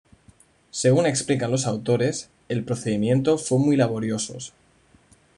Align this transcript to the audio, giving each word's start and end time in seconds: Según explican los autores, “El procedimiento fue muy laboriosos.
Según 0.71 1.05
explican 1.05 1.51
los 1.51 1.67
autores, 1.67 2.27
“El 2.49 2.63
procedimiento 2.63 3.37
fue 3.37 3.59
muy 3.59 3.75
laboriosos. 3.75 4.51